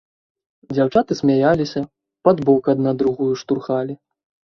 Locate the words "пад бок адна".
2.29-2.95